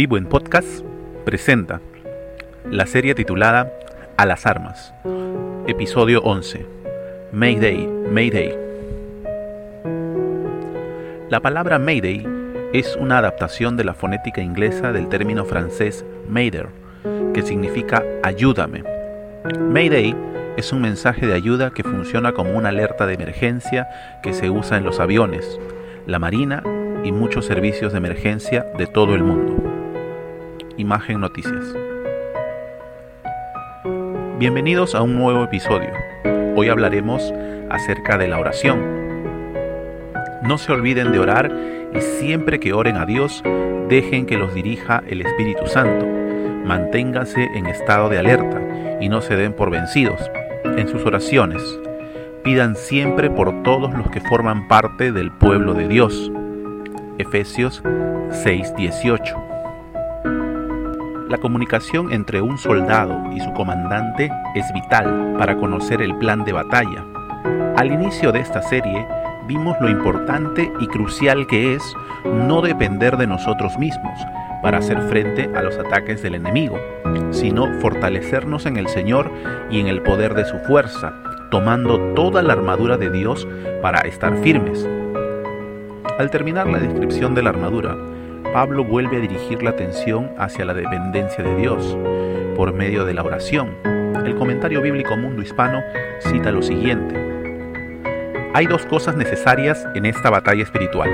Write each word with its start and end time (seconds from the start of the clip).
Vivo 0.00 0.16
en 0.16 0.24
Podcast 0.24 0.80
presenta 1.26 1.82
la 2.70 2.86
serie 2.86 3.14
titulada 3.14 3.70
A 4.16 4.24
las 4.24 4.46
Armas, 4.46 4.94
episodio 5.66 6.22
11, 6.22 6.64
Mayday, 7.32 7.86
Mayday. 8.10 8.56
La 11.28 11.40
palabra 11.40 11.78
Mayday 11.78 12.26
es 12.72 12.96
una 12.96 13.18
adaptación 13.18 13.76
de 13.76 13.84
la 13.84 13.92
fonética 13.92 14.40
inglesa 14.40 14.90
del 14.92 15.10
término 15.10 15.44
francés 15.44 16.06
Mayder, 16.26 16.68
que 17.34 17.42
significa 17.42 18.02
ayúdame. 18.22 18.82
Mayday 19.60 20.16
es 20.56 20.72
un 20.72 20.80
mensaje 20.80 21.26
de 21.26 21.34
ayuda 21.34 21.72
que 21.72 21.82
funciona 21.82 22.32
como 22.32 22.56
una 22.56 22.70
alerta 22.70 23.04
de 23.04 23.12
emergencia 23.12 23.86
que 24.22 24.32
se 24.32 24.48
usa 24.48 24.78
en 24.78 24.84
los 24.84 24.98
aviones, 24.98 25.60
la 26.06 26.18
marina 26.18 26.62
y 27.04 27.12
muchos 27.12 27.44
servicios 27.44 27.92
de 27.92 27.98
emergencia 27.98 28.64
de 28.78 28.86
todo 28.86 29.14
el 29.14 29.24
mundo. 29.24 29.69
Imagen 30.80 31.20
Noticias. 31.20 31.76
Bienvenidos 34.38 34.94
a 34.94 35.02
un 35.02 35.14
nuevo 35.14 35.44
episodio. 35.44 35.90
Hoy 36.56 36.70
hablaremos 36.70 37.34
acerca 37.68 38.16
de 38.16 38.28
la 38.28 38.38
oración. 38.38 38.80
No 40.42 40.56
se 40.56 40.72
olviden 40.72 41.12
de 41.12 41.18
orar 41.18 41.52
y 41.94 42.00
siempre 42.00 42.60
que 42.60 42.72
oren 42.72 42.96
a 42.96 43.04
Dios, 43.04 43.42
dejen 43.90 44.24
que 44.24 44.38
los 44.38 44.54
dirija 44.54 45.02
el 45.06 45.20
Espíritu 45.20 45.66
Santo. 45.66 46.06
Manténganse 46.64 47.44
en 47.54 47.66
estado 47.66 48.08
de 48.08 48.18
alerta 48.18 48.98
y 49.02 49.10
no 49.10 49.20
se 49.20 49.36
den 49.36 49.52
por 49.52 49.70
vencidos. 49.70 50.30
En 50.64 50.88
sus 50.88 51.04
oraciones, 51.04 51.62
pidan 52.42 52.74
siempre 52.74 53.28
por 53.28 53.62
todos 53.64 53.92
los 53.92 54.10
que 54.10 54.22
forman 54.22 54.66
parte 54.66 55.12
del 55.12 55.30
pueblo 55.30 55.74
de 55.74 55.88
Dios. 55.88 56.32
Efesios 57.18 57.82
6:18. 58.30 59.49
La 61.30 61.38
comunicación 61.38 62.12
entre 62.12 62.40
un 62.40 62.58
soldado 62.58 63.30
y 63.32 63.38
su 63.38 63.52
comandante 63.52 64.32
es 64.56 64.66
vital 64.72 65.36
para 65.38 65.56
conocer 65.56 66.02
el 66.02 66.18
plan 66.18 66.44
de 66.44 66.52
batalla. 66.52 67.04
Al 67.76 67.92
inicio 67.92 68.32
de 68.32 68.40
esta 68.40 68.62
serie 68.62 69.06
vimos 69.46 69.76
lo 69.80 69.88
importante 69.88 70.72
y 70.80 70.88
crucial 70.88 71.46
que 71.46 71.76
es 71.76 71.94
no 72.24 72.62
depender 72.62 73.16
de 73.16 73.28
nosotros 73.28 73.78
mismos 73.78 74.18
para 74.60 74.78
hacer 74.78 75.00
frente 75.02 75.48
a 75.56 75.62
los 75.62 75.78
ataques 75.78 76.20
del 76.20 76.34
enemigo, 76.34 76.80
sino 77.30 77.78
fortalecernos 77.80 78.66
en 78.66 78.76
el 78.76 78.88
Señor 78.88 79.30
y 79.70 79.78
en 79.78 79.86
el 79.86 80.02
poder 80.02 80.34
de 80.34 80.46
su 80.46 80.58
fuerza, 80.58 81.14
tomando 81.52 82.12
toda 82.14 82.42
la 82.42 82.54
armadura 82.54 82.96
de 82.96 83.08
Dios 83.08 83.46
para 83.82 84.00
estar 84.00 84.36
firmes. 84.38 84.84
Al 86.18 86.28
terminar 86.28 86.66
la 86.66 86.80
descripción 86.80 87.36
de 87.36 87.44
la 87.44 87.50
armadura, 87.50 87.96
Pablo 88.52 88.84
vuelve 88.84 89.18
a 89.18 89.20
dirigir 89.20 89.62
la 89.62 89.70
atención 89.70 90.32
hacia 90.36 90.64
la 90.64 90.74
dependencia 90.74 91.44
de 91.44 91.54
Dios 91.54 91.96
por 92.56 92.72
medio 92.72 93.04
de 93.04 93.14
la 93.14 93.22
oración. 93.22 93.76
El 94.24 94.34
comentario 94.34 94.82
bíblico 94.82 95.16
Mundo 95.16 95.40
Hispano 95.40 95.82
cita 96.18 96.50
lo 96.50 96.60
siguiente. 96.60 97.14
Hay 98.52 98.66
dos 98.66 98.86
cosas 98.86 99.16
necesarias 99.16 99.86
en 99.94 100.04
esta 100.04 100.30
batalla 100.30 100.64
espiritual, 100.64 101.08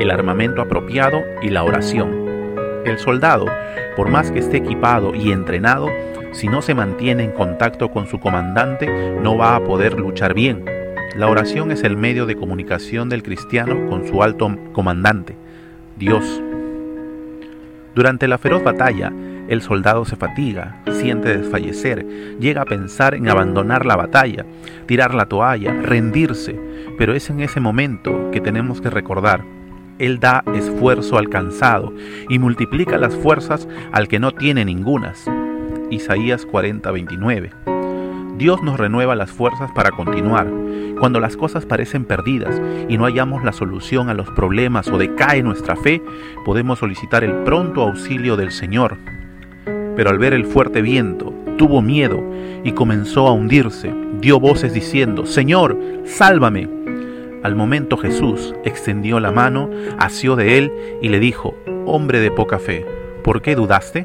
el 0.00 0.10
armamento 0.10 0.62
apropiado 0.62 1.20
y 1.42 1.50
la 1.50 1.62
oración. 1.62 2.80
El 2.86 2.98
soldado, 2.98 3.46
por 3.94 4.08
más 4.08 4.30
que 4.30 4.38
esté 4.38 4.56
equipado 4.56 5.14
y 5.14 5.30
entrenado, 5.30 5.88
si 6.32 6.48
no 6.48 6.62
se 6.62 6.74
mantiene 6.74 7.24
en 7.24 7.32
contacto 7.32 7.90
con 7.90 8.06
su 8.06 8.18
comandante, 8.18 8.88
no 9.20 9.36
va 9.36 9.56
a 9.56 9.62
poder 9.62 10.00
luchar 10.00 10.32
bien. 10.32 10.64
La 11.16 11.28
oración 11.28 11.70
es 11.70 11.84
el 11.84 11.98
medio 11.98 12.24
de 12.24 12.36
comunicación 12.36 13.10
del 13.10 13.22
cristiano 13.22 13.90
con 13.90 14.08
su 14.08 14.22
alto 14.22 14.56
comandante, 14.72 15.36
Dios. 15.98 16.42
Durante 17.94 18.26
la 18.26 18.38
feroz 18.38 18.62
batalla, 18.64 19.12
el 19.48 19.60
soldado 19.60 20.04
se 20.04 20.16
fatiga, 20.16 20.80
siente 20.92 21.36
desfallecer, 21.36 22.06
llega 22.38 22.62
a 22.62 22.66
pensar 22.66 23.14
en 23.14 23.28
abandonar 23.28 23.84
la 23.84 23.96
batalla, 23.96 24.46
tirar 24.86 25.14
la 25.14 25.26
toalla, 25.26 25.74
rendirse, 25.82 26.58
pero 26.96 27.14
es 27.14 27.28
en 27.28 27.40
ese 27.40 27.60
momento 27.60 28.30
que 28.30 28.40
tenemos 28.40 28.80
que 28.80 28.88
recordar, 28.88 29.44
Él 29.98 30.20
da 30.20 30.42
esfuerzo 30.54 31.18
al 31.18 31.28
cansado 31.28 31.92
y 32.28 32.38
multiplica 32.38 32.96
las 32.96 33.14
fuerzas 33.14 33.68
al 33.92 34.08
que 34.08 34.20
no 34.20 34.32
tiene 34.32 34.64
ningunas. 34.64 35.30
Isaías 35.90 36.46
40:29 36.46 37.81
Dios 38.36 38.62
nos 38.62 38.78
renueva 38.78 39.14
las 39.14 39.30
fuerzas 39.30 39.70
para 39.72 39.90
continuar. 39.90 40.48
Cuando 40.98 41.20
las 41.20 41.36
cosas 41.36 41.66
parecen 41.66 42.04
perdidas 42.04 42.60
y 42.88 42.96
no 42.96 43.04
hallamos 43.04 43.44
la 43.44 43.52
solución 43.52 44.08
a 44.08 44.14
los 44.14 44.30
problemas 44.30 44.88
o 44.88 44.98
decae 44.98 45.42
nuestra 45.42 45.76
fe, 45.76 46.02
podemos 46.44 46.78
solicitar 46.78 47.24
el 47.24 47.34
pronto 47.44 47.82
auxilio 47.82 48.36
del 48.36 48.50
Señor. 48.50 48.96
Pero 49.96 50.10
al 50.10 50.18
ver 50.18 50.32
el 50.32 50.46
fuerte 50.46 50.80
viento, 50.80 51.32
tuvo 51.58 51.82
miedo 51.82 52.22
y 52.64 52.72
comenzó 52.72 53.26
a 53.26 53.32
hundirse. 53.32 53.92
Dio 54.20 54.40
voces 54.40 54.72
diciendo, 54.72 55.26
Señor, 55.26 55.78
sálvame. 56.04 56.68
Al 57.42 57.56
momento 57.56 57.96
Jesús 57.96 58.54
extendió 58.64 59.20
la 59.20 59.32
mano, 59.32 59.68
asió 59.98 60.36
de 60.36 60.58
él 60.58 60.72
y 61.02 61.08
le 61.08 61.18
dijo, 61.18 61.54
Hombre 61.84 62.20
de 62.20 62.30
poca 62.30 62.58
fe, 62.58 62.86
¿por 63.24 63.42
qué 63.42 63.56
dudaste? 63.56 64.04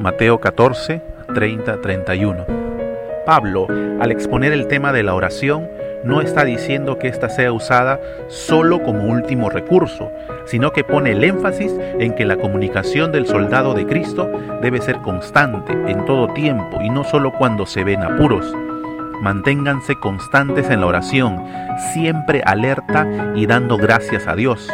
Mateo 0.00 0.40
14, 0.40 1.02
30, 1.34 1.80
31. 1.82 2.63
Pablo, 3.24 3.66
al 4.00 4.12
exponer 4.12 4.52
el 4.52 4.68
tema 4.68 4.92
de 4.92 5.02
la 5.02 5.14
oración, 5.14 5.68
no 6.04 6.20
está 6.20 6.44
diciendo 6.44 6.98
que 6.98 7.08
ésta 7.08 7.30
sea 7.30 7.52
usada 7.52 7.98
solo 8.28 8.82
como 8.82 9.04
último 9.04 9.48
recurso, 9.48 10.12
sino 10.44 10.72
que 10.72 10.84
pone 10.84 11.12
el 11.12 11.24
énfasis 11.24 11.74
en 11.98 12.14
que 12.14 12.26
la 12.26 12.36
comunicación 12.36 13.10
del 13.10 13.26
soldado 13.26 13.74
de 13.74 13.86
Cristo 13.86 14.30
debe 14.60 14.80
ser 14.80 14.96
constante 14.98 15.72
en 15.72 16.04
todo 16.04 16.28
tiempo 16.34 16.80
y 16.82 16.90
no 16.90 17.04
solo 17.04 17.32
cuando 17.32 17.64
se 17.64 17.84
ven 17.84 18.02
apuros. 18.02 18.54
Manténganse 19.22 19.94
constantes 19.96 20.68
en 20.68 20.80
la 20.80 20.86
oración, 20.86 21.42
siempre 21.94 22.42
alerta 22.44 23.32
y 23.34 23.46
dando 23.46 23.78
gracias 23.78 24.26
a 24.26 24.34
Dios. 24.34 24.68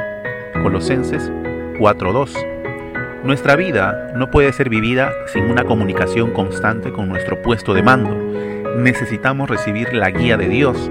Colosenses 0.63 1.31
4:2 1.79 2.50
nuestra 3.25 3.55
vida 3.55 4.13
no 4.17 4.31
puede 4.31 4.53
ser 4.53 4.71
vivida 4.71 5.13
sin 5.27 5.45
una 5.51 5.65
comunicación 5.65 6.31
constante 6.31 6.91
con 6.91 7.09
nuestro 7.09 7.43
puesto 7.43 7.75
de 7.75 7.83
mando. 7.83 8.17
Necesitamos 8.79 9.51
recibir 9.51 9.93
la 9.93 10.11
guía 10.11 10.39
de 10.39 10.49
Dios. 10.49 10.91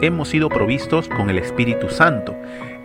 Hemos 0.00 0.28
sido 0.28 0.48
provistos 0.48 1.08
con 1.08 1.28
el 1.28 1.38
Espíritu 1.38 1.90
Santo. 1.90 2.34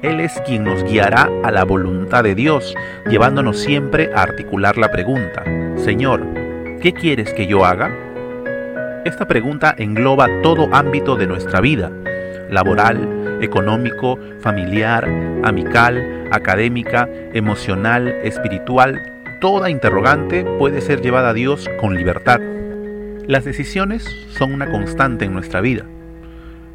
Él 0.02 0.20
es 0.20 0.34
quien 0.46 0.66
nos 0.66 0.84
guiará 0.84 1.30
a 1.44 1.52
la 1.52 1.64
voluntad 1.64 2.24
de 2.24 2.36
Dios, 2.36 2.76
llevándonos 3.10 3.60
siempre 3.60 4.12
a 4.14 4.24
articular 4.24 4.78
la 4.78 4.92
pregunta, 4.92 5.44
Señor, 5.78 6.26
¿qué 6.82 6.92
quieres 6.92 7.34
que 7.34 7.48
yo 7.48 7.64
haga? 7.64 7.96
Esta 9.06 9.28
pregunta 9.28 9.74
engloba 9.78 10.28
todo 10.42 10.70
ámbito 10.74 11.16
de 11.16 11.28
nuestra 11.28 11.62
vida, 11.62 11.92
laboral, 12.50 13.21
económico, 13.42 14.18
familiar, 14.40 15.06
amical, 15.44 16.28
académica, 16.32 17.10
emocional, 17.34 18.08
espiritual, 18.24 19.02
toda 19.42 19.70
interrogante 19.70 20.46
puede 20.60 20.82
ser 20.82 21.02
llevada 21.02 21.30
a 21.30 21.34
Dios 21.34 21.70
con 21.80 21.96
libertad. 21.96 22.40
Las 23.28 23.44
decisiones 23.44 24.06
son 24.38 24.54
una 24.54 24.72
constante 24.72 25.26
en 25.26 25.34
nuestra 25.34 25.62
vida. 25.62 25.86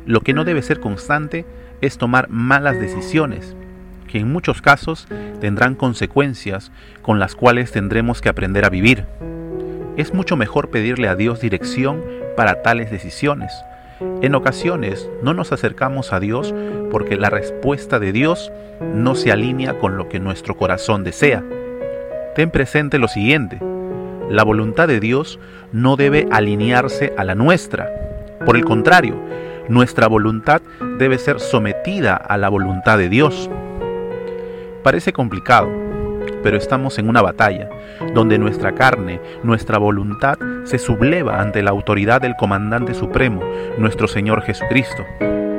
Lo 0.04 0.20
que 0.20 0.34
no 0.34 0.44
debe 0.44 0.62
ser 0.62 0.80
constante 0.80 1.44
es 1.80 1.98
tomar 1.98 2.28
malas 2.28 2.78
decisiones, 2.78 3.56
que 4.08 4.18
en 4.18 4.32
muchos 4.32 4.62
casos 4.62 5.06
tendrán 5.40 5.74
consecuencias 5.74 6.72
con 7.02 7.18
las 7.18 7.34
cuales 7.34 7.72
tendremos 7.72 8.20
que 8.20 8.28
aprender 8.28 8.64
a 8.64 8.70
vivir. 8.70 9.04
Es 9.96 10.14
mucho 10.14 10.36
mejor 10.36 10.70
pedirle 10.70 11.08
a 11.08 11.16
Dios 11.16 11.40
dirección 11.40 12.02
para 12.36 12.62
tales 12.62 12.90
decisiones, 12.90 13.52
en 14.00 14.34
ocasiones 14.34 15.08
no 15.22 15.34
nos 15.34 15.52
acercamos 15.52 16.12
a 16.12 16.20
Dios 16.20 16.54
porque 16.90 17.16
la 17.16 17.30
respuesta 17.30 17.98
de 17.98 18.12
Dios 18.12 18.52
no 18.94 19.14
se 19.14 19.32
alinea 19.32 19.78
con 19.78 19.96
lo 19.96 20.08
que 20.08 20.20
nuestro 20.20 20.56
corazón 20.56 21.04
desea. 21.04 21.42
Ten 22.34 22.50
presente 22.50 22.98
lo 22.98 23.08
siguiente, 23.08 23.58
la 24.30 24.44
voluntad 24.44 24.88
de 24.88 25.00
Dios 25.00 25.38
no 25.72 25.96
debe 25.96 26.26
alinearse 26.30 27.14
a 27.16 27.24
la 27.24 27.34
nuestra. 27.34 27.90
Por 28.44 28.56
el 28.56 28.64
contrario, 28.64 29.14
nuestra 29.68 30.08
voluntad 30.08 30.60
debe 30.98 31.18
ser 31.18 31.40
sometida 31.40 32.16
a 32.16 32.36
la 32.36 32.48
voluntad 32.48 32.98
de 32.98 33.08
Dios. 33.08 33.50
Parece 34.82 35.12
complicado, 35.12 35.68
pero 36.46 36.58
estamos 36.58 36.96
en 37.00 37.08
una 37.08 37.22
batalla, 37.22 37.68
donde 38.14 38.38
nuestra 38.38 38.70
carne, 38.70 39.20
nuestra 39.42 39.78
voluntad, 39.78 40.38
se 40.62 40.78
subleva 40.78 41.40
ante 41.40 41.60
la 41.60 41.72
autoridad 41.72 42.20
del 42.20 42.36
Comandante 42.36 42.94
Supremo, 42.94 43.42
nuestro 43.78 44.06
Señor 44.06 44.42
Jesucristo. 44.42 45.04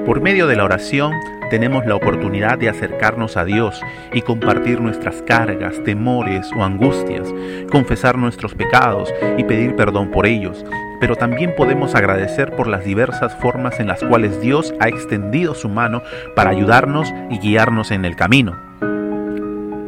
Por 0.05 0.21
medio 0.21 0.47
de 0.47 0.55
la 0.55 0.63
oración 0.63 1.11
tenemos 1.49 1.85
la 1.85 1.95
oportunidad 1.95 2.57
de 2.57 2.69
acercarnos 2.69 3.35
a 3.35 3.43
Dios 3.43 3.81
y 4.13 4.21
compartir 4.21 4.79
nuestras 4.79 5.21
cargas, 5.23 5.83
temores 5.83 6.49
o 6.57 6.63
angustias, 6.63 7.35
confesar 7.69 8.17
nuestros 8.17 8.55
pecados 8.55 9.13
y 9.37 9.43
pedir 9.43 9.75
perdón 9.75 10.09
por 10.09 10.25
ellos, 10.25 10.65
pero 11.01 11.17
también 11.17 11.53
podemos 11.57 11.95
agradecer 11.95 12.55
por 12.55 12.67
las 12.67 12.85
diversas 12.85 13.35
formas 13.41 13.81
en 13.81 13.87
las 13.87 14.01
cuales 14.05 14.39
Dios 14.39 14.73
ha 14.79 14.87
extendido 14.87 15.53
su 15.53 15.67
mano 15.67 16.01
para 16.33 16.51
ayudarnos 16.51 17.13
y 17.29 17.39
guiarnos 17.39 17.91
en 17.91 18.05
el 18.05 18.15
camino. 18.15 18.55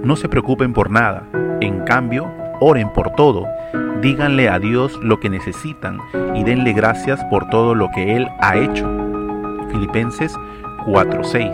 No 0.04 0.16
se 0.16 0.30
preocupen 0.30 0.74
por 0.74 0.90
nada, 0.90 1.24
En 1.62 1.82
cambio, 1.82 2.32
oren 2.62 2.90
por 2.94 3.10
todo, 3.12 3.46
díganle 4.02 4.48
a 4.48 4.60
Dios 4.60 4.98
lo 5.04 5.20
que 5.20 5.30
necesitan 5.30 6.00
y 6.34 6.44
denle 6.46 6.72
gracias 6.72 7.22
por 7.26 7.50
todo 7.50 7.76
lo 7.76 7.90
que 7.92 8.16
Él 8.16 8.30
ha 8.40 8.56
hecho. 8.56 8.88
Filipenses 9.70 10.34
4:6 10.86 11.52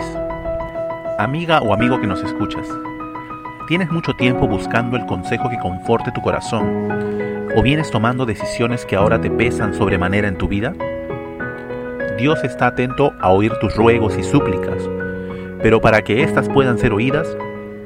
Amiga 1.18 1.60
o 1.62 1.74
amigo 1.74 2.00
que 2.00 2.06
nos 2.06 2.24
escuchas, 2.24 2.68
¿tienes 3.68 3.90
mucho 3.90 4.14
tiempo 4.14 4.48
buscando 4.48 4.96
el 4.96 5.08
consejo 5.08 5.50
que 5.50 5.58
conforte 5.58 6.12
tu 6.12 6.22
corazón? 6.22 6.90
¿O 7.58 7.64
vienes 7.64 7.90
tomando 7.90 8.28
decisiones 8.28 8.86
que 8.86 8.96
ahora 8.96 9.20
te 9.20 9.32
pesan 9.32 9.74
sobremanera 9.74 10.28
en 10.28 10.38
tu 10.38 10.48
vida? 10.48 10.74
Dios 12.20 12.44
está 12.44 12.68
atento 12.68 13.14
a 13.20 13.30
oír 13.30 13.54
tus 13.60 13.76
ruegos 13.76 14.18
y 14.20 14.24
súplicas, 14.24 14.88
pero 15.64 15.82
para 15.82 16.04
que 16.04 16.22
éstas 16.22 16.48
puedan 16.48 16.78
ser 16.78 16.94
oídas, 16.94 17.36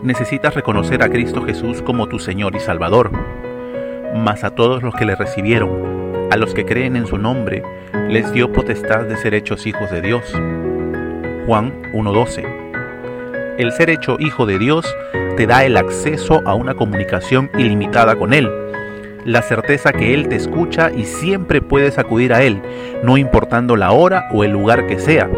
necesitas 0.04 0.56
reconocer 0.56 1.04
a 1.04 1.10
Cristo 1.10 1.42
Jesús 1.44 1.82
como 1.82 2.08
tu 2.08 2.20
Señor 2.20 2.56
y 2.56 2.60
Salvador. 2.60 3.12
Mas 4.16 4.44
a 4.44 4.52
todos 4.52 4.82
los 4.84 4.96
que 4.96 5.06
le 5.06 5.16
recibieron, 5.16 6.30
a 6.32 6.38
los 6.38 6.54
que 6.54 6.66
creen 6.66 6.96
en 6.96 7.06
su 7.06 7.18
nombre, 7.18 7.64
les 8.08 8.32
dio 8.32 8.52
potestad 8.52 9.06
de 9.06 9.18
ser 9.18 9.34
hechos 9.34 9.66
hijos 9.68 9.92
de 9.92 10.02
Dios. 10.02 10.24
Juan 11.46 11.82
1.12 11.94 13.56
El 13.58 13.72
ser 13.72 13.90
hecho 13.90 14.18
hijo 14.20 14.46
de 14.46 14.60
Dios 14.60 14.86
te 15.36 15.48
da 15.48 15.66
el 15.66 15.78
acceso 15.78 16.42
a 16.46 16.54
una 16.54 16.76
comunicación 16.76 17.50
ilimitada 17.58 18.16
con 18.16 18.34
Él, 18.34 18.50
la 19.26 19.42
certeza 19.42 19.92
que 19.92 20.14
Él 20.14 20.28
te 20.28 20.36
escucha 20.36 20.92
y 20.92 21.06
siempre 21.06 21.62
puedes 21.62 21.98
acudir 21.98 22.34
a 22.34 22.42
Él, 22.44 22.62
no 23.04 23.18
importando 23.18 23.76
la 23.76 23.92
hora 23.92 24.28
o 24.32 24.44
el 24.44 24.52
lugar 24.52 24.88
que 24.88 25.00
sea, 25.00 25.30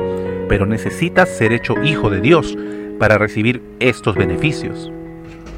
pero 0.48 0.66
necesitas 0.66 1.30
ser 1.30 1.52
hecho 1.54 1.82
hijo 1.84 2.10
de 2.10 2.22
Dios 2.22 2.58
para 3.02 3.18
recibir 3.18 3.64
estos 3.80 4.14
beneficios. 4.14 4.92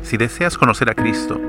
Si 0.02 0.16
deseas 0.16 0.58
conocer 0.58 0.90
a 0.90 0.94
Cristo, 0.94 1.42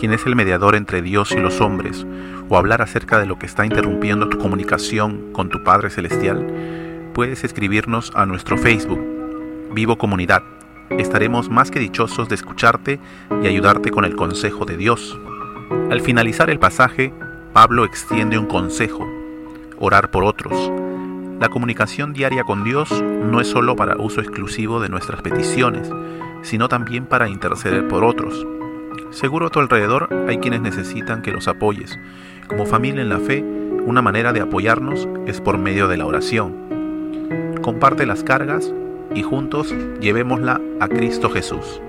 quien 0.00 0.14
es 0.14 0.24
el 0.24 0.34
mediador 0.34 0.74
entre 0.74 1.02
Dios 1.02 1.30
y 1.32 1.36
los 1.36 1.60
hombres, 1.60 2.06
o 2.48 2.56
hablar 2.56 2.80
acerca 2.80 3.18
de 3.18 3.26
lo 3.26 3.38
que 3.38 3.44
está 3.44 3.66
interrumpiendo 3.66 4.30
tu 4.30 4.38
comunicación 4.38 5.34
con 5.34 5.50
tu 5.50 5.62
Padre 5.62 5.90
Celestial, 5.90 7.10
puedes 7.12 7.44
escribirnos 7.44 8.12
a 8.14 8.24
nuestro 8.24 8.56
Facebook, 8.56 8.98
Vivo 9.74 9.98
Comunidad. 9.98 10.42
Estaremos 10.88 11.50
más 11.50 11.70
que 11.70 11.80
dichosos 11.80 12.30
de 12.30 12.34
escucharte 12.34 12.98
y 13.42 13.46
ayudarte 13.46 13.90
con 13.90 14.06
el 14.06 14.16
consejo 14.16 14.64
de 14.64 14.78
Dios. 14.78 15.20
Al 15.90 16.00
finalizar 16.00 16.48
el 16.48 16.58
pasaje, 16.58 17.12
Pablo 17.52 17.84
extiende 17.84 18.38
un 18.38 18.46
consejo, 18.46 19.06
orar 19.76 20.10
por 20.10 20.24
otros. 20.24 20.72
La 21.40 21.48
comunicación 21.48 22.12
diaria 22.12 22.44
con 22.44 22.64
Dios 22.64 22.90
no 23.02 23.40
es 23.40 23.48
solo 23.48 23.76
para 23.76 23.96
uso 23.96 24.20
exclusivo 24.20 24.80
de 24.80 24.88
nuestras 24.88 25.22
peticiones, 25.22 25.90
sino 26.42 26.68
también 26.68 27.06
para 27.06 27.28
interceder 27.28 27.86
por 27.88 28.04
otros. 28.04 28.46
Seguro 29.10 29.46
a 29.46 29.50
tu 29.50 29.60
alrededor 29.60 30.08
hay 30.28 30.38
quienes 30.38 30.60
necesitan 30.60 31.22
que 31.22 31.32
los 31.32 31.48
apoyes. 31.48 31.98
Como 32.48 32.66
familia 32.66 33.02
en 33.02 33.08
la 33.08 33.18
fe, 33.18 33.42
una 33.42 34.02
manera 34.02 34.32
de 34.32 34.40
apoyarnos 34.40 35.08
es 35.26 35.40
por 35.40 35.58
medio 35.58 35.88
de 35.88 35.96
la 35.96 36.06
oración. 36.06 37.56
Comparte 37.62 38.06
las 38.06 38.24
cargas 38.24 38.72
y 39.14 39.22
juntos 39.22 39.74
llevémosla 40.00 40.60
a 40.80 40.88
Cristo 40.88 41.30
Jesús. 41.30 41.80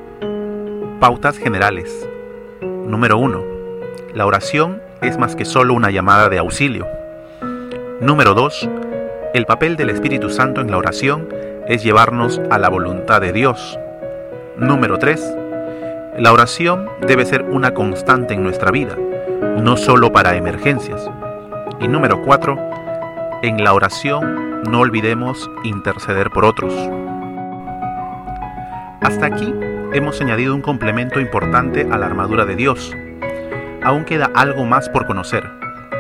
Pautas 1.00 1.38
generales. 1.38 2.08
Número 2.62 3.18
1 3.18 3.58
la 4.18 4.26
oración 4.26 4.82
es 5.04 5.20
más 5.20 5.36
que 5.36 5.46
solo 5.46 5.76
una 5.76 5.92
llamada 5.92 6.28
de 6.28 6.40
auxilio. 6.40 6.88
Número 8.02 8.34
2. 8.34 8.68
El 9.38 9.46
papel 9.46 9.76
del 9.76 9.92
Espíritu 9.92 10.32
Santo 10.32 10.62
en 10.62 10.72
la 10.72 10.80
oración 10.80 11.30
es 11.68 11.84
llevarnos 11.84 12.42
a 12.50 12.58
la 12.58 12.70
voluntad 12.70 13.22
de 13.22 13.32
Dios. 13.32 13.78
Número 14.58 14.98
3. 14.98 15.36
La 16.18 16.34
oración 16.34 16.90
debe 17.06 17.24
ser 17.24 17.44
una 17.44 17.76
constante 17.76 18.34
en 18.34 18.42
nuestra 18.42 18.72
vida, 18.72 18.98
no 19.62 19.78
solo 19.78 20.12
para 20.12 20.36
emergencias. 20.38 21.08
Y 21.80 21.88
número 21.88 22.24
4. 22.24 22.58
En 23.44 23.64
la 23.64 23.76
oración 23.76 24.64
no 24.72 24.80
olvidemos 24.80 25.48
interceder 25.64 26.32
por 26.32 26.44
otros. 26.44 26.74
Hasta 29.02 29.28
aquí 29.28 29.54
hemos 29.94 30.20
añadido 30.20 30.56
un 30.56 30.64
complemento 30.64 31.20
importante 31.20 31.88
a 31.92 32.00
la 32.00 32.08
armadura 32.08 32.46
de 32.46 32.56
Dios, 32.56 32.92
aún 33.84 34.04
queda 34.04 34.32
algo 34.34 34.66
más 34.66 34.90
por 34.90 35.06
conocer. 35.06 35.57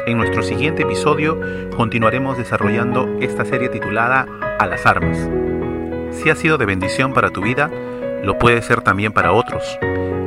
En 0.07 0.17
nuestro 0.17 0.41
siguiente 0.41 0.83
episodio 0.83 1.37
continuaremos 1.75 2.37
desarrollando 2.37 3.17
esta 3.19 3.43
serie 3.43 3.67
titulada 3.67 4.25
A 4.57 4.65
las 4.65 4.85
armas. 4.85 5.17
Si 6.11 6.29
ha 6.29 6.35
sido 6.35 6.57
de 6.57 6.65
bendición 6.65 7.13
para 7.13 7.29
tu 7.29 7.41
vida, 7.41 7.69
lo 8.23 8.37
puede 8.37 8.61
ser 8.61 8.79
también 8.79 9.11
para 9.11 9.33
otros. 9.33 9.77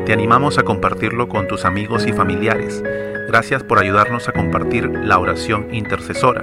Te 0.05 0.13
animamos 0.13 0.59
a 0.59 0.65
compartirlo 0.65 1.31
con 1.31 1.49
tus 1.49 1.65
amigos 1.65 2.07
y 2.07 2.13
familiares. 2.13 2.83
Gracias 3.27 3.63
por 3.63 3.79
ayudarnos 3.79 4.29
a 4.29 4.33
compartir 4.33 4.87
la 4.91 5.19
oración 5.19 5.69
intercesora, 5.73 6.43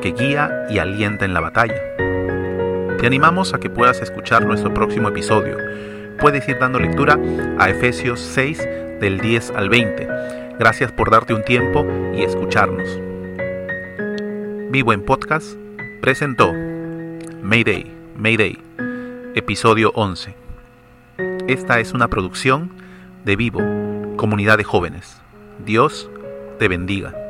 que 0.00 0.12
guía 0.12 0.64
y 0.70 0.78
alienta 0.78 1.26
en 1.26 1.34
la 1.34 1.40
batalla. 1.40 1.82
Te 2.98 3.06
animamos 3.06 3.52
a 3.52 3.60
que 3.60 3.68
puedas 3.68 4.00
escuchar 4.00 4.46
nuestro 4.46 4.72
próximo 4.72 5.10
episodio. 5.10 5.58
Puedes 6.18 6.48
ir 6.48 6.58
dando 6.58 6.80
lectura 6.80 7.18
a 7.58 7.68
Efesios 7.68 8.20
6 8.20 8.66
del 9.00 9.20
10 9.20 9.50
al 9.50 9.68
20. 9.68 10.43
Gracias 10.58 10.92
por 10.92 11.10
darte 11.10 11.34
un 11.34 11.42
tiempo 11.42 11.84
y 12.14 12.22
escucharnos. 12.22 12.88
Vivo 14.70 14.92
en 14.92 15.04
Podcast 15.04 15.56
presentó 16.00 16.52
Mayday, 17.42 17.92
Mayday, 18.16 18.58
episodio 19.34 19.90
11. 19.94 20.34
Esta 21.48 21.80
es 21.80 21.92
una 21.92 22.08
producción 22.08 22.70
de 23.24 23.34
Vivo, 23.34 23.60
comunidad 24.16 24.56
de 24.58 24.64
jóvenes. 24.64 25.20
Dios 25.64 26.08
te 26.58 26.68
bendiga. 26.68 27.23